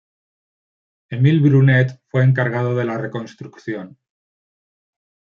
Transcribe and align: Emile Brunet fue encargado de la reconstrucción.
Emile 1.11 1.43
Brunet 1.47 2.01
fue 2.07 2.23
encargado 2.23 2.73
de 2.75 2.85
la 2.85 2.97
reconstrucción. 2.97 3.99